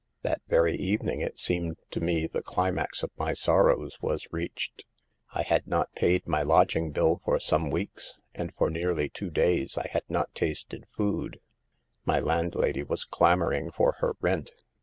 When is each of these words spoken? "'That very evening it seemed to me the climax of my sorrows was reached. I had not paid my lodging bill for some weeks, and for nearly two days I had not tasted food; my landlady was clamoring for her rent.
"'That 0.23 0.41
very 0.47 0.75
evening 0.77 1.21
it 1.21 1.37
seemed 1.37 1.77
to 1.91 1.99
me 1.99 2.25
the 2.25 2.41
climax 2.41 3.03
of 3.03 3.11
my 3.19 3.33
sorrows 3.33 4.01
was 4.01 4.27
reached. 4.31 4.83
I 5.35 5.43
had 5.43 5.67
not 5.67 5.93
paid 5.93 6.27
my 6.27 6.41
lodging 6.41 6.89
bill 6.89 7.21
for 7.23 7.39
some 7.39 7.69
weeks, 7.69 8.19
and 8.33 8.51
for 8.55 8.71
nearly 8.71 9.09
two 9.09 9.29
days 9.29 9.77
I 9.77 9.87
had 9.93 10.05
not 10.09 10.33
tasted 10.33 10.87
food; 10.87 11.39
my 12.03 12.19
landlady 12.19 12.81
was 12.81 13.05
clamoring 13.05 13.69
for 13.69 13.91
her 13.99 14.13
rent. 14.21 14.49